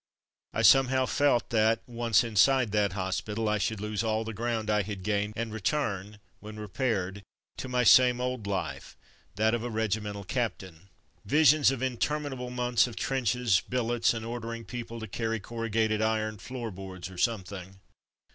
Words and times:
I 0.51 0.63
somehow 0.63 1.05
felt 1.05 1.51
that, 1.51 1.83
once 1.85 2.23
inside 2.23 2.71
that 2.71 2.93
hospital. 2.93 3.47
I 3.47 3.59
should 3.59 3.79
lose 3.79 4.03
all 4.03 4.23
the 4.23 4.33
ground 4.33 4.67
I 4.67 4.81
had 4.81 5.03
gained, 5.03 5.35
and 5.37 5.53
return, 5.53 6.17
when 6.39 6.57
repaired, 6.57 7.21
to 7.57 7.67
my 7.69 7.83
same 7.83 8.19
old 8.19 8.47
life— 8.47 8.97
that 9.35 9.53
of 9.53 9.63
a 9.63 9.69
regimental 9.69 10.23
captain. 10.23 10.89
130 11.21 11.21
From 11.21 11.21
Mud 11.21 11.29
to 11.29 11.35
Mufti 11.35 11.37
Visions 11.37 11.71
of 11.71 11.81
interminable 11.83 12.49
months 12.49 12.87
of 12.87 12.95
trench 12.95 13.35
es, 13.35 13.61
billets, 13.61 14.11
and 14.15 14.25
ordering 14.25 14.65
people 14.65 14.99
to 14.99 15.07
carry 15.07 15.39
corru 15.39 15.71
gated 15.71 16.01
iron, 16.01 16.39
floor 16.39 16.71
boards, 16.71 17.07
or 17.11 17.19
something. 17.19 17.79